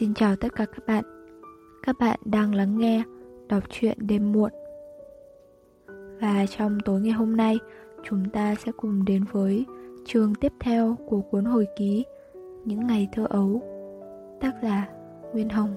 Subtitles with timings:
[0.00, 1.04] Xin chào tất cả các bạn.
[1.82, 3.02] Các bạn đang lắng nghe
[3.48, 4.50] đọc truyện đêm muộn.
[6.20, 7.58] Và trong tối ngày hôm nay,
[8.04, 9.64] chúng ta sẽ cùng đến với
[10.04, 12.04] chương tiếp theo của cuốn hồi ký
[12.64, 13.62] Những ngày thơ ấu.
[14.40, 14.88] Tác giả
[15.32, 15.76] Nguyên Hồng.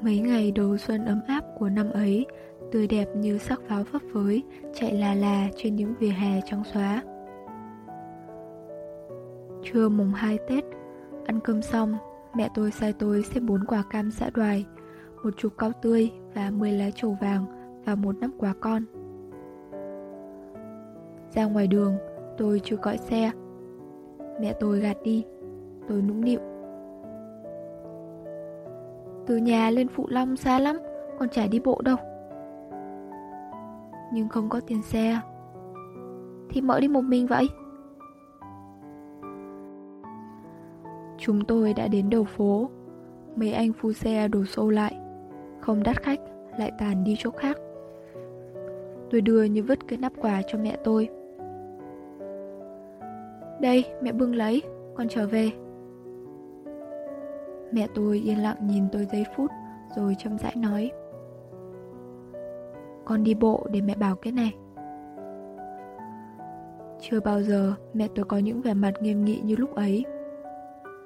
[0.00, 2.26] Mấy ngày đầu xuân ấm áp của năm ấy,
[2.72, 4.42] tươi đẹp như sắc pháo phấp phới,
[4.74, 7.02] chạy là là trên những vỉa hè trắng xóa.
[9.72, 10.64] Trưa mùng 2 Tết,
[11.26, 11.94] ăn cơm xong,
[12.34, 14.66] mẹ tôi sai tôi xếp bốn quả cam xã đoài,
[15.24, 17.44] một chục cao tươi và 10 lá trầu vàng
[17.84, 18.82] và một nắp quả con.
[21.34, 21.96] Ra ngoài đường,
[22.38, 23.30] tôi chưa gọi xe.
[24.40, 25.24] Mẹ tôi gạt đi,
[25.88, 26.40] tôi nũng nịu.
[29.26, 30.76] Từ nhà lên Phụ Long xa lắm,
[31.18, 31.96] còn chả đi bộ đâu.
[34.12, 35.20] Nhưng không có tiền xe.
[36.50, 37.48] Thì mở đi một mình vậy?
[41.18, 42.70] Chúng tôi đã đến đầu phố.
[43.36, 44.96] Mấy anh phu xe đổ xô lại.
[45.60, 46.20] Không đắt khách,
[46.58, 47.58] Lại tàn đi chỗ khác.
[49.10, 51.08] Tôi đưa như vứt cái nắp quà cho mẹ tôi.
[53.60, 54.62] Đây, mẹ bưng lấy,
[54.94, 55.50] Con trở về.
[57.72, 59.50] Mẹ tôi yên lặng nhìn tôi giây phút,
[59.96, 60.90] Rồi chậm rãi nói.
[63.04, 64.54] Con đi bộ để mẹ bảo cái này.
[67.00, 70.04] Chưa bao giờ mẹ tôi có những vẻ mặt nghiêm nghị như lúc ấy.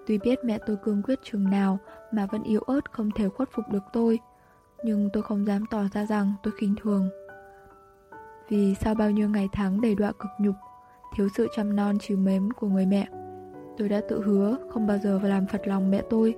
[0.07, 1.79] Tuy biết mẹ tôi cương quyết chừng nào
[2.13, 4.19] mà vẫn yếu ớt không thể khuất phục được tôi,
[4.85, 7.09] nhưng tôi không dám tỏ ra rằng tôi khinh thường.
[8.49, 10.55] Vì sau bao nhiêu ngày tháng đầy đọa cực nhục,
[11.17, 13.09] thiếu sự chăm non chiều mến của người mẹ,
[13.79, 16.35] tôi đã tự hứa không bao giờ làm phật lòng mẹ tôi.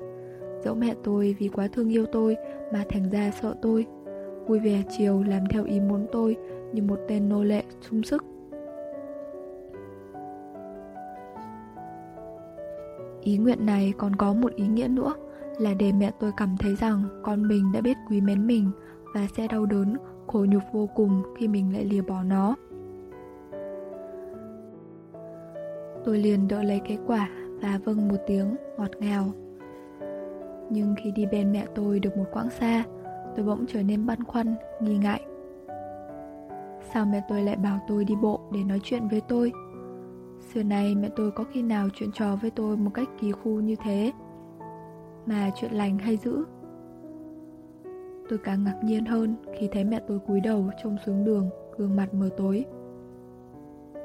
[0.65, 2.37] Dẫu mẹ tôi vì quá thương yêu tôi
[2.73, 3.87] mà thành ra sợ tôi,
[4.47, 6.37] vui vẻ chiều làm theo ý muốn tôi
[6.73, 8.25] như một tên nô lệ sung sức.
[13.25, 15.15] Ý nguyện này còn có một ý nghĩa nữa
[15.59, 18.71] là để mẹ tôi cảm thấy rằng con mình đã biết quý mến mình
[19.15, 19.97] và sẽ đau đớn,
[20.27, 22.55] khổ nhục vô cùng khi mình lại lìa bỏ nó.
[26.05, 27.29] Tôi liền đỡ lấy cái quả
[27.63, 29.33] và vâng một tiếng ngọt ngào.
[30.71, 32.85] Nhưng khi đi bên mẹ tôi được một quãng xa,
[33.37, 35.21] tôi bỗng trở nên băn khoăn, nghi ngại.
[36.95, 39.53] Sao mẹ tôi lại bảo tôi đi bộ để nói chuyện với tôi?
[40.53, 43.61] Xưa nay mẹ tôi có khi nào chuyện trò với tôi một cách kỳ khu
[43.61, 44.13] như thế?
[45.27, 46.45] Mà chuyện lành hay dữ?
[48.29, 51.97] Tôi càng ngạc nhiên hơn khi thấy mẹ tôi cúi đầu trông xuống đường, Gương
[51.97, 52.65] mặt mờ tối.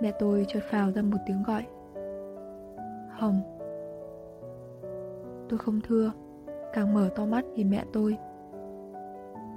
[0.01, 1.65] Mẹ tôi chợt phào ra một tiếng gọi.
[3.09, 3.41] Hồng.
[5.49, 6.11] Tôi không thưa,
[6.73, 8.17] Càng mở to mắt nhìn mẹ tôi.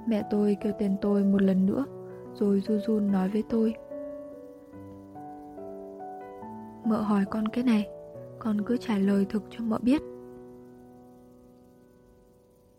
[0.07, 1.85] Mẹ tôi kêu tên tôi một lần nữa,
[2.33, 3.75] Rồi run run nói với tôi.
[6.93, 7.89] Mợ hỏi con cái này,
[8.39, 10.01] Con cứ trả lời thực cho mợ biết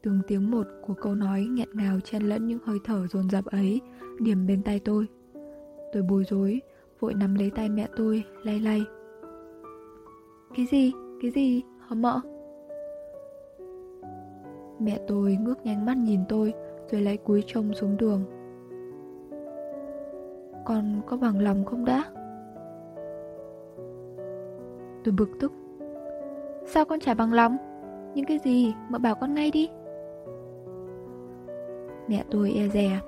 [0.03, 3.45] Từng tiếng một của câu nói nghẹn ngào chen lẫn những hơi thở dồn dập
[3.45, 3.81] ấy
[4.21, 5.07] Điểm bên tay tôi
[5.93, 6.61] Tôi bối rối,
[7.01, 8.85] Vội nắm lấy tay mẹ tôi, Lay lay
[10.57, 10.93] Cái gì?
[11.23, 11.63] Cái gì?
[11.89, 12.21] Hả mợ?
[14.81, 16.53] Mẹ tôi ngước nhanh mắt nhìn tôi,
[16.91, 18.25] Rồi lại cúi trông xuống đường
[20.65, 22.05] Con có bằng lòng không đã?
[25.05, 25.53] Tôi bực tức.
[26.67, 27.57] Sao con chả bằng lòng?
[28.15, 29.69] Những cái gì mợ bảo con ngay đi.
[32.09, 33.01] Mẹ tôi e dè.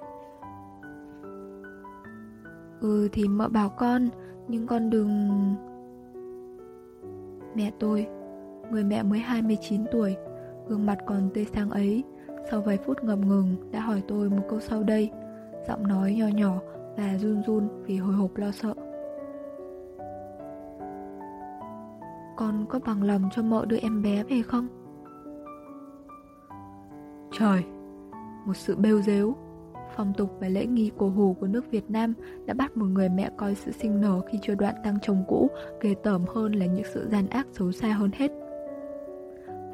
[2.80, 4.08] Ừ thì mợ bảo con,
[4.48, 5.30] Nhưng con đừng.
[7.54, 8.06] Mẹ tôi,
[8.70, 10.16] Người mẹ mới 29 tuổi,
[10.68, 12.04] Gương mặt còn tươi sáng ấy,
[12.50, 15.10] Sau vài phút ngập ngừng Đã hỏi tôi một câu sau đây.
[15.68, 16.58] Giọng nói nhỏ nhỏ
[16.96, 18.74] và run run Vì hồi hộp lo sợ.
[22.46, 24.68] Con có bằng lòng cho mợ đưa em bé về không?
[27.38, 27.62] Trời,
[28.46, 29.36] một sự bêu dếu
[29.96, 32.14] Phong tục và lễ nghi cổ hủ của nước Việt Nam
[32.46, 35.48] đã bắt một người mẹ coi sự sinh nở khi chưa đoạn tăng chồng cũ
[35.80, 38.30] ghê tởm hơn là những sự gian ác xấu xa hơn hết.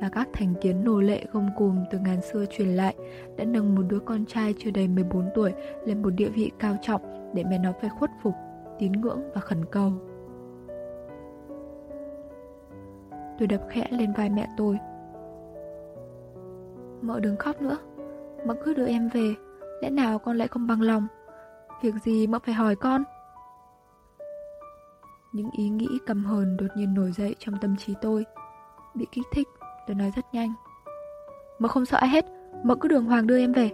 [0.00, 2.94] Và các thành kiến nô lệ gông cùm từ ngàn xưa truyền lại
[3.36, 5.52] đã nâng một đứa con trai chưa đầy 14 tuổi
[5.86, 8.34] lên một địa vị cao trọng để mẹ nó phải khuất phục,
[8.78, 9.92] tín ngưỡng và khẩn cầu.
[13.38, 14.78] Tôi đập khẽ lên vai mẹ tôi.
[17.02, 17.78] Mợ đừng khóc nữa.
[18.46, 19.34] Mợ cứ đưa em về.
[19.82, 21.06] Lẽ nào con lại không bằng lòng?
[21.82, 23.04] Việc gì mợ phải hỏi con?
[25.32, 28.24] Những ý nghĩ cầm hờn đột nhiên nổi dậy trong tâm trí tôi.
[28.94, 29.48] Bị kích thích,
[29.86, 30.52] Tôi nói rất nhanh.
[31.58, 32.24] Mợ không sợ ai hết.
[32.62, 33.70] Mợ cứ đường hoàng đưa em về.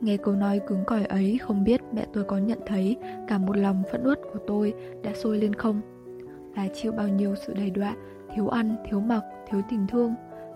[0.00, 2.96] Nghe câu nói cứng cỏi ấy không biết mẹ tôi có nhận thấy
[3.28, 5.80] cả một lòng phẫn uất của tôi đã sôi lên không?
[6.56, 7.96] Và chịu bao nhiêu sự đầy đọa,
[8.34, 10.14] thiếu ăn, thiếu mặc, thiếu tình thương.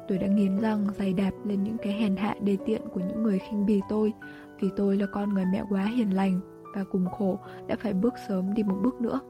[0.09, 3.23] Tôi đã nghiến răng dày đạp lên những cái hèn hạ đề tiện của những
[3.23, 4.13] người khinh bỉ tôi
[4.61, 6.41] Vì tôi là con người mẹ quá hiền lành
[6.75, 9.21] Và cùng khổ đã phải bước sớm đi một bước nữa.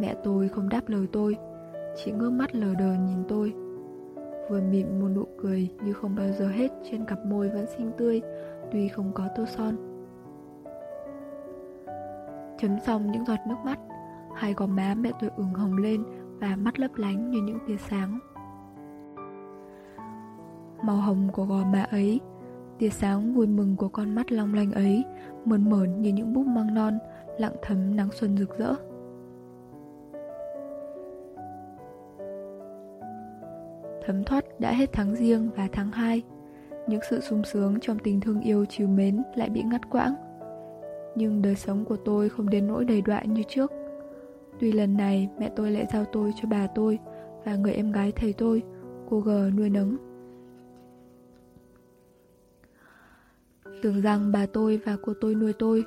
[0.00, 1.36] Mẹ tôi không đáp lời tôi
[1.96, 3.52] Chỉ ngước mắt lờ đờ nhìn tôi.
[4.48, 7.90] Vừa mỉm một nụ cười như không bao giờ hết Trên cặp môi vẫn xinh
[7.98, 8.20] tươi,
[8.72, 9.76] Tuy không có tô son.
[12.58, 13.78] Chấm xong những giọt nước mắt
[14.34, 16.04] Hai gò má mẹ tôi ửng hồng lên
[16.40, 18.18] Và mắt lấp lánh như những tia sáng.
[20.82, 22.20] Màu hồng của gò má ấy,
[22.78, 25.04] Tia sáng vui mừng của con mắt long lanh ấy
[25.44, 26.98] Mờn mởn như những búp măng non,
[27.38, 28.74] Lặng thấm nắng xuân rực rỡ.
[34.04, 36.22] Thấm thoát đã hết tháng riêng và tháng 2
[36.88, 40.14] Những sự sung sướng trong tình thương yêu chiều mến lại bị ngắt quãng.
[41.16, 43.72] Nhưng đời sống của tôi không đến nỗi đầy đoạn như trước.
[44.60, 46.98] Tuy lần này mẹ tôi lại giao tôi cho bà tôi
[47.44, 48.62] Và người em gái thầy tôi,
[49.10, 49.96] cô G nuôi nấng.
[53.82, 55.84] Tưởng rằng bà tôi và cô tôi nuôi tôi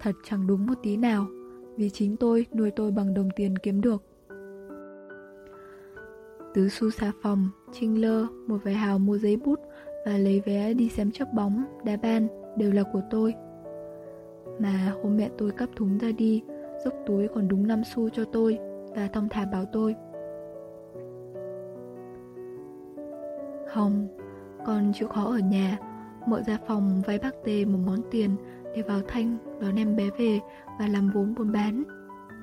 [0.00, 1.26] Thật chẳng đúng một tí nào
[1.76, 4.11] Vì chính tôi nuôi tôi bằng đồng tiền kiếm được.
[6.54, 9.60] Tứ xu xà phòng, trinh lơ, một vài hào mua giấy bút
[10.06, 13.34] và lấy vé đi xem chấp bóng, đá ban đều là của tôi.
[14.58, 16.42] Mà hôm mẹ tôi cắp thúng ra đi,
[16.84, 18.58] dốc túi còn đúng 5 xu cho tôi
[18.94, 19.94] và thong thả bảo tôi.
[23.72, 24.08] Hồng,
[24.66, 25.78] con chịu khó ở nhà,
[26.26, 28.36] mợ ra phòng vay bác tê một món tiền
[28.76, 30.40] để vào thanh đón em bé về
[30.78, 31.82] và làm vốn buôn bán.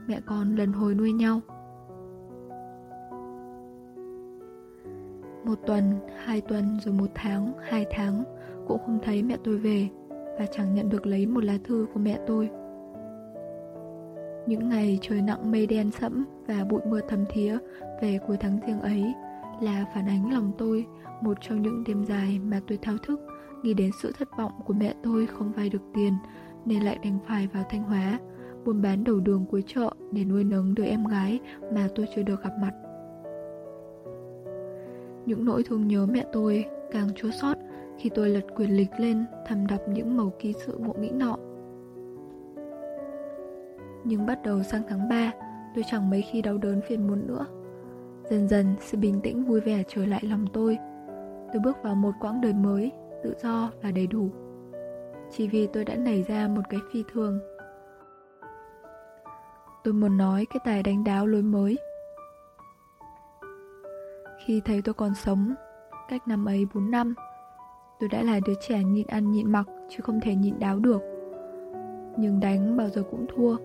[0.07, 1.41] Mẹ con lần hồi nuôi nhau.
[5.49, 8.23] Một tuần, hai tuần rồi một tháng, hai tháng
[8.67, 11.99] Cũng không thấy mẹ tôi về Và chẳng nhận được lấy một lá thư của
[11.99, 12.49] mẹ tôi.
[14.47, 17.57] Những ngày trời nặng mây đen sẫm Và bụi mưa thấm thía
[18.01, 19.13] Về cuối tháng riêng ấy
[19.61, 20.85] Là phản ánh lòng tôi
[21.21, 23.19] Một trong những đêm dài mà tôi thao thức
[23.63, 26.13] Nghĩ đến sự thất vọng của mẹ tôi không vay được tiền
[26.65, 28.19] Nên lại đành phải vào Thanh Hóa
[28.65, 31.39] Buôn bán đầu đường cuối chợ Để nuôi nấng đứa em gái
[31.73, 32.88] Mà tôi chưa được gặp mặt
[35.29, 37.57] những nỗi thương nhớ mẹ tôi càng chua xót
[37.97, 41.37] khi tôi lật quyển lịch lên thầm đọc những mẩu ký sự ngộ nghĩ nọ.
[44.03, 45.31] Nhưng bắt đầu sang tháng 3,
[45.75, 47.45] tôi chẳng mấy khi đau đớn phiền muộn nữa.
[48.29, 50.77] Dần dần, sự bình tĩnh vui vẻ trở lại lòng tôi.
[51.53, 52.91] Tôi bước vào một quãng đời mới,
[53.23, 54.29] tự do và đầy đủ.
[55.31, 57.39] Chỉ vì tôi đã nảy ra một cái phi thường.
[59.83, 61.77] Tôi muốn nói cái tài đánh đáo lối mới
[64.49, 65.53] khi thấy tôi còn sống,
[66.07, 67.15] cách năm ấy 4 năm,
[67.99, 71.01] tôi đã là đứa trẻ nhịn ăn nhịn mặc chứ không thể nhịn đáo được.
[72.17, 73.57] Nhưng đánh bao giờ cũng thua.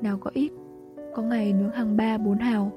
[0.00, 0.52] Nào có ít,
[1.14, 2.72] có ngày nướng hàng ba bốn hào.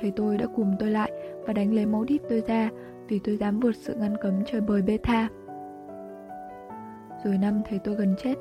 [0.00, 1.12] Thầy tôi đã cùng tôi lại
[1.46, 2.70] và đánh lấy máu đít tôi ra
[3.08, 5.28] vì tôi dám vượt sự ngăn cấm trời bời bê tha.
[7.24, 8.34] Rồi năm thầy tôi gần chết,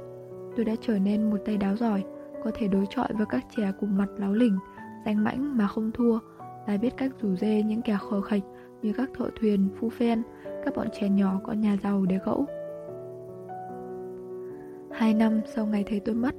[0.56, 2.04] tôi đã trở nên một tay đáo giỏi,
[2.44, 4.58] có thể đối chọi với các trẻ cùng mặt láo lỉnh,
[5.06, 6.20] danh mãnh mà không thua,
[6.68, 8.42] Tài biết cách rủ dê những kẻ khờ khạch
[8.82, 10.24] như các thợ thuyền, phu phen,
[10.66, 12.46] các bọn trẻ nhỏ có nhà giàu để gẫu.
[14.92, 16.36] Hai năm sau ngày thấy tôi mất,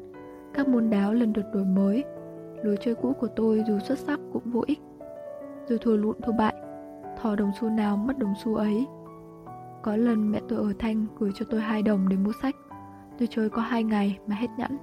[0.55, 2.05] các môn đáo lần lượt đổi mới.
[2.63, 4.81] Lối chơi cũ của tôi dù xuất sắc cũng vô ích.
[5.69, 6.55] Dù thua lụn thua bại,
[7.23, 8.87] thò đồng xu nào mất đồng xu ấy.
[9.83, 12.57] Có lần mẹ tôi ở Thanh gửi cho tôi hai đồng để mua sách.
[13.19, 14.79] Tôi chơi có hai ngày mà hết nhẫn.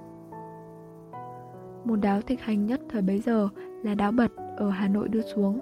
[1.84, 3.48] Môn đáo thịnh hành nhất thời bấy giờ
[3.82, 5.60] là đáo bật ở Hà Nội đưa xuống.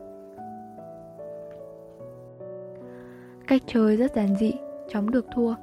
[3.46, 4.52] Cách chơi rất giản dị,
[4.88, 5.54] chóng được thua.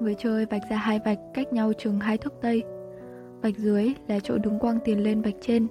[0.00, 2.62] Người chơi vạch ra hai vạch cách nhau chừng hai thước tây.
[3.42, 5.66] Vạch dưới là chỗ đứng quang tiền lên vạch trên.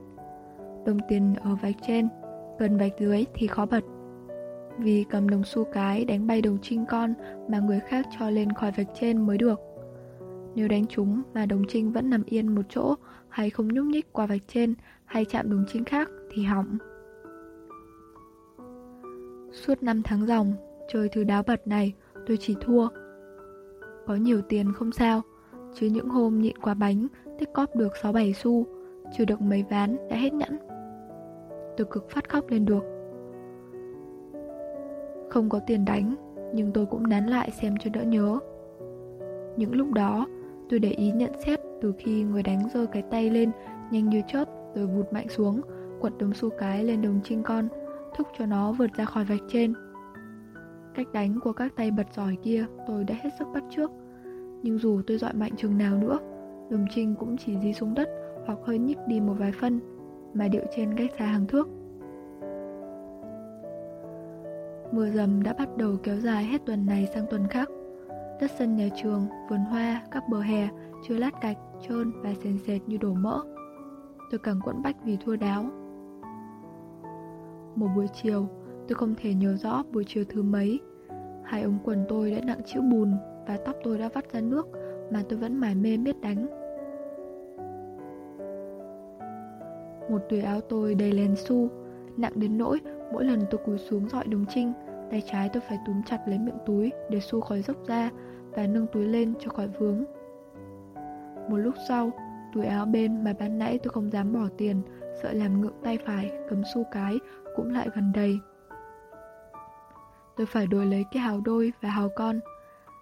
[0.85, 2.07] Đồng tiền ở vạch trên,
[2.59, 3.83] gần vạch dưới thì khó bật.
[4.77, 7.13] Vì cầm đồng xu cái đánh bay đồng trinh con
[7.47, 9.59] mà người khác cho lên khỏi vạch trên mới được.
[10.55, 12.95] Nếu đánh trúng mà đồng trinh vẫn nằm yên một chỗ
[13.29, 14.73] hay không nhúc nhích qua vạch trên
[15.05, 16.77] hay chạm đồng trinh khác thì hỏng.
[19.51, 20.53] Suốt 5 tháng dòng,
[20.93, 21.93] chơi thứ đáo bật này,
[22.25, 22.87] tôi chỉ thua.
[24.07, 25.21] Có nhiều tiền không sao,
[25.73, 27.07] chứ những hôm nhịn quả bánh,
[27.39, 28.65] tích cóp được 6-7 xu,
[29.17, 30.57] chưa được mấy ván đã hết nhẫn.
[31.77, 32.83] Tôi cực phát khóc lên được.
[35.29, 36.15] Không có tiền đánh,
[36.53, 38.39] nhưng tôi cũng nán lại xem cho đỡ nhớ.
[39.57, 40.27] Những lúc đó,
[40.69, 43.51] tôi để ý nhận xét từ khi người đánh giơ cái tay lên
[43.91, 44.45] nhanh như chớp
[44.75, 45.61] rồi vụt mạnh xuống,
[46.01, 47.67] quật đống xu cái lên đồng trinh con,
[48.17, 49.73] thúc cho nó vượt ra khỏi vạch trên.
[50.95, 53.91] Cách đánh của các tay bật giỏi kia tôi đã hết sức bắt trước
[54.63, 56.19] Nhưng dù tôi dọi mạnh chừng nào nữa
[56.69, 58.09] Đồng trinh cũng chỉ di xuống đất
[58.45, 59.79] hoặc hơi nhích đi một vài phân
[60.33, 61.67] Mà điệu trên cách xa hàng thước.
[64.91, 67.69] Mưa dầm đã bắt đầu kéo dài hết tuần này sang tuần khác.
[68.41, 70.69] Đất sân nhà trường, vườn hoa, các bờ hè
[71.07, 73.41] chưa lát gạch, trơn và sền sệt như đổ mỡ.
[74.31, 75.63] Tôi càng quẫn bách vì thua đáo.
[77.75, 78.47] Một buổi chiều,
[78.87, 80.79] tôi không thể nhớ rõ buổi chiều thứ mấy.
[81.43, 83.11] Hai ống quần tôi đã nặng chữ bùn
[83.47, 84.67] và tóc tôi đã vắt ra nước
[85.11, 86.47] mà tôi vẫn mải mê biết đánh.
[90.09, 91.69] Một túi áo tôi đầy len su,
[92.17, 92.79] nặng đến nỗi
[93.13, 94.73] mỗi lần tôi cúi xuống dọi đồng trinh,
[95.11, 98.09] tay trái tôi phải túm chặt lấy miệng túi để xu khỏi dốc ra
[98.51, 100.03] và nâng túi lên cho khỏi vướng.
[101.49, 102.11] Một lúc sau,
[102.53, 104.81] túi áo bên mà ban nãy tôi không dám bỏ tiền,
[105.23, 107.19] sợ làm ngượng tay phải cầm xu cái
[107.55, 108.39] cũng lại gần đầy.
[110.35, 112.39] Tôi phải đổi lấy cái hào đôi và hào con.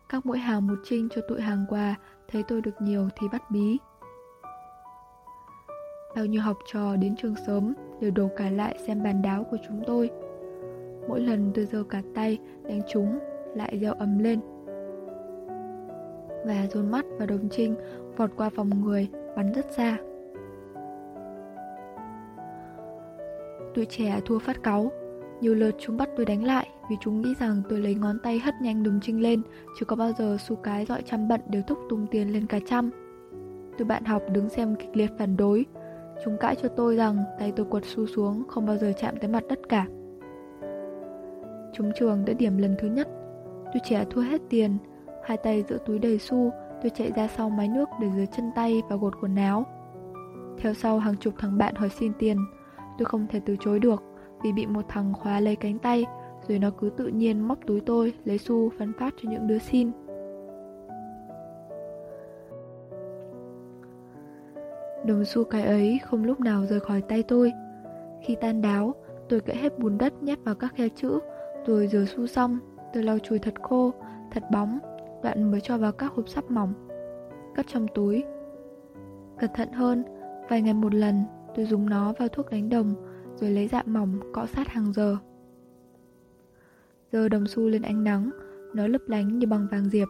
[0.10, 1.96] Các mỗi hào một trinh cho tụi hàng quà,
[2.28, 3.78] thấy tôi được nhiều thì bắt bí.
[6.16, 9.58] Bao nhiêu học trò đến trường sớm đều đổ cả lại xem bàn đáo của
[9.68, 10.10] chúng tôi.
[11.08, 13.20] Mỗi lần tôi giơ cả tay đánh chúng
[13.56, 14.40] lại reo ầm lên.
[16.46, 17.76] Và dồn mắt vào đồng trinh
[18.18, 19.98] vọt qua vòng người bắn rất xa.
[23.76, 24.92] Tuổi trẻ thua phát cáu,
[25.42, 28.40] nhiều lượt chúng bắt tôi đánh lại vì chúng nghĩ rằng tôi lấy ngón tay
[28.40, 29.42] hất nhanh đồng trinh lên,
[29.80, 32.60] chứ có bao giờ su cái dọi trăm bận đều thúc tung tiền lên cả
[32.66, 32.92] trăm.
[33.78, 35.66] Tôi bạn học đứng xem kịch liệt phản đối,
[36.24, 39.30] Chúng cãi cho tôi rằng tay tôi quật su xuống không bao giờ chạm tới
[39.30, 39.88] mặt đất cả.
[41.74, 43.08] Chúng trường đã điểm lần thứ nhất.
[43.66, 44.78] Tôi trẻ thua hết tiền,
[45.24, 46.52] hai tay giữa túi đầy xu,
[46.82, 49.66] tôi chạy ra sau máy nước để rửa chân tay và gột quần áo.
[50.58, 52.38] Theo sau hàng chục thằng bạn hỏi xin tiền,
[52.98, 54.04] tôi không thể từ chối được
[54.44, 56.06] vì bị một thằng khóa lấy cánh tay,
[56.48, 59.60] rồi nó cứ tự nhiên móc túi tôi lấy xu phân phát cho những đứa
[59.60, 59.92] xin.
[65.06, 67.52] Đồng xu cái ấy không lúc nào rời khỏi tay tôi
[68.22, 68.94] Khi tan đáo
[69.30, 71.20] Tôi cậy hết bùn đất nhét vào các khe chữ
[71.66, 72.60] rồi rửa su xong
[72.94, 73.94] Tôi lau chùi thật khô,
[74.32, 74.80] thật bóng
[75.24, 76.74] Đoạn mới cho vào các hộp sắp mỏng
[77.56, 78.24] Cất trong túi
[79.40, 80.04] Cẩn thận hơn
[80.50, 81.24] Vài ngày một lần
[81.56, 82.96] tôi dùng nó vào thuốc đánh đồng
[83.36, 85.18] Rồi lấy dạ mỏng cọ sát hàng giờ
[87.12, 88.30] Giờ đồng xu lên ánh nắng
[88.74, 90.08] Nó lấp lánh như bằng vàng diệp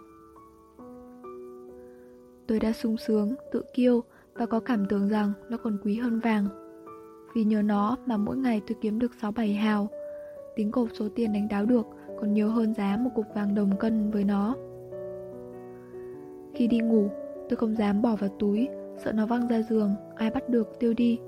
[2.48, 6.20] Tôi đã sung sướng, tự kiêu và có cảm tưởng rằng nó còn quý hơn
[6.20, 6.48] vàng.
[7.36, 9.88] Vì nhờ nó mà mỗi ngày tôi kiếm được 6-7 hào.
[10.56, 11.88] Tính cột số tiền đánh đáo được
[12.20, 14.56] còn nhiều hơn giá một cục vàng đồng cân với nó.
[16.54, 17.08] Khi đi ngủ,
[17.50, 20.94] tôi không dám bỏ vào túi, sợ nó văng ra giường, ai bắt được tiêu
[20.94, 21.20] đi.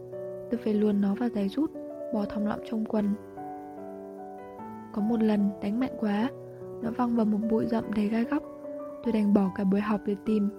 [0.51, 1.71] Tôi phải luồn nó vào giày rút,
[2.13, 3.09] bỏ thòng lọng trong quần.
[4.93, 6.29] Có một lần đánh mạnh quá,
[6.81, 8.43] nó văng vào một bụi rậm đầy gai góc.
[9.03, 10.49] Tôi đành bỏ cả buổi học để tìm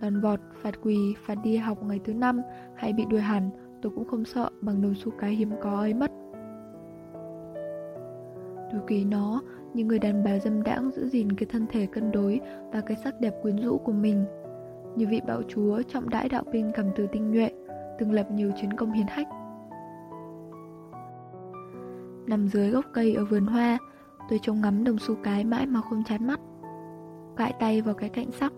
[0.00, 2.40] đòn vọt, phạt quỳ, phạt đi học ngày thứ năm
[2.74, 3.50] hay bị đuổi hẳn,
[3.82, 6.10] tôi cũng không sợ bằng đồng xu cái hiếm có ấy mất.
[8.72, 9.42] Tôi quý nó
[9.74, 12.40] như người đàn bà dâm đãng giữ gìn cái thân thể cân đối
[12.72, 14.24] và cái sắc đẹp quyến rũ của mình.
[14.96, 17.50] Như vị bạo chúa trọng đãi đạo binh cầm từ tinh nhuệ,
[17.98, 19.28] từng lập nhiều chiến công hiến hách.
[22.26, 23.78] Nằm dưới gốc cây ở vườn hoa,
[24.30, 26.40] tôi trông ngắm đồng xu cái mãi mà không chán mắt.
[27.36, 28.52] Cãi tay vào cái cạnh sắc,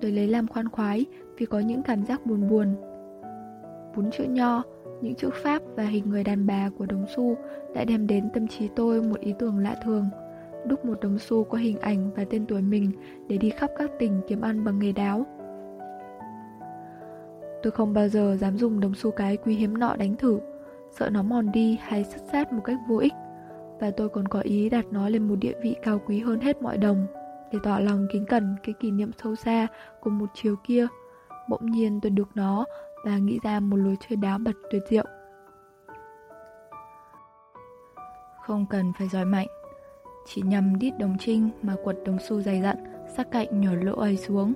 [0.00, 1.06] tôi lấy làm khoan khoái
[1.38, 2.74] vì có những cảm giác buồn buồn.
[3.96, 4.62] Bốn chữ nho,
[5.00, 7.36] những chữ Pháp và hình người đàn bà của đồng xu
[7.74, 10.04] đã đem đến tâm trí tôi một ý tưởng lạ thường.
[10.66, 12.90] Đúc một đồng xu có hình ảnh và tên tuổi mình
[13.28, 15.26] để đi khắp các tỉnh kiếm ăn bằng nghề đáo.
[17.62, 20.40] Tôi không bao giờ dám dùng đồng xu cái quý hiếm nọ đánh thử,
[20.90, 23.12] sợ nó mòn đi hay sứt sát một cách vô ích,
[23.80, 26.62] và tôi còn có ý đặt nó lên một địa vị cao quý hơn hết
[26.62, 27.06] mọi đồng
[27.52, 29.66] để tỏ lòng kính cẩn cái kỷ niệm sâu xa
[30.00, 30.86] của một chiều kia.
[31.48, 32.64] Bỗng nhiên tôi được nó
[33.04, 35.04] và nghĩ ra một lối chơi đáo bật tuyệt diệu.
[38.42, 39.46] Không cần phải giỏi mạnh,
[40.26, 42.76] chỉ nhằm đít đồng trinh mà quật đồng xu dày dặn,
[43.16, 44.52] sắc cạnh nhỏ lỗ ấy xuống.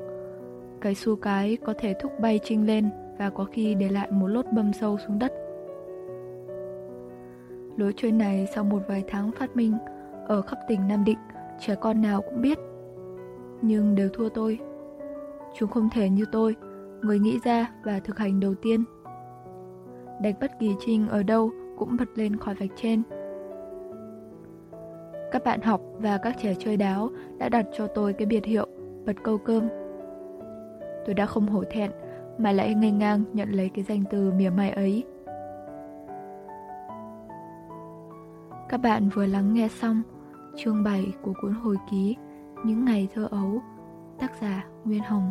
[0.81, 4.26] Cái xu cái có thể thúc bay trinh lên và có khi để lại một
[4.26, 5.33] lốt bầm sâu xuống đất.
[7.76, 9.78] Lối chơi này sau một vài tháng phát minh,
[10.26, 11.19] ở khắp tỉnh Nam Định,
[11.61, 12.59] trẻ con nào cũng biết
[13.62, 14.59] nhưng đều thua tôi.
[15.59, 16.57] Chúng không thể như tôi,
[17.02, 18.85] người nghĩ ra và thực hành đầu tiên.
[20.23, 23.02] Đánh bất kỳ trinh ở đâu cũng bật lên khỏi vạch trên.
[25.33, 28.67] Các bạn học và các trẻ chơi đáo đã đặt cho tôi cái biệt hiệu
[29.07, 29.69] bật câu cơm.
[31.07, 31.90] Tôi đã không hổ thẹn
[32.38, 35.05] mà lại ngây ngang nhận lấy cái danh từ mỉa mai ấy.
[38.69, 40.02] Các bạn vừa lắng nghe xong
[40.57, 42.17] Chương 7 của cuốn hồi ký,
[42.64, 43.62] Những ngày thơ ấu,
[44.19, 45.31] Tác giả Nguyên Hồng